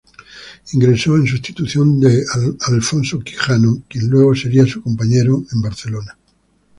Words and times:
Ingresó 0.73 1.15
en 1.15 1.27
sustitución 1.27 1.99
de 1.99 2.25
Alfonso 2.67 3.19
Quijano, 3.19 3.83
quien 3.87 4.09
luego 4.09 4.33
sería 4.33 4.65
su 4.65 4.81
compañero 4.81 5.43
en 5.53 5.61
Barcelona. 5.61 6.17